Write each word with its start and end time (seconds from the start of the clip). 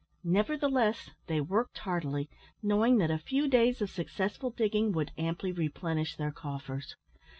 Nevertheless, 0.23 1.11
they 1.27 1.39
worked 1.39 1.77
heartily, 1.77 2.27
knowing 2.63 2.97
that 2.97 3.11
a 3.11 3.19
few 3.19 3.47
days 3.47 3.83
of 3.83 3.91
successful 3.91 4.49
digging 4.49 4.93
would 4.93 5.11
amply 5.15 5.51
replenish 5.51 6.15
their 6.15 6.31
coffers. 6.31 6.95